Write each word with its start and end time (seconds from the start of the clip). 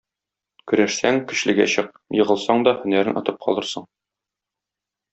Көрәшсәң 0.71 1.19
көчлегә 1.33 1.69
чык, 1.75 1.93
егылсаң 2.21 2.67
да 2.69 2.75
һөнәрен 2.83 3.23
отып 3.23 3.41
калырсың. 3.47 3.89